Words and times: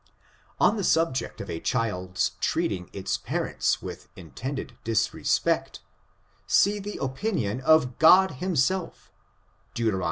On 0.59 0.77
the 0.77 0.83
subject 0.83 1.41
of 1.41 1.47
a 1.47 1.59
child's 1.59 2.31
treating 2.39 2.89
its 2.91 3.19
parents 3.19 3.83
with 3.83 4.07
intended 4.15 4.75
disrespect, 4.83 5.79
see 6.47 6.79
the 6.79 6.97
opinion 6.97 7.59
of 7.61 7.99
God 7.99 8.31
himself, 8.31 9.11
Deut. 9.75 9.93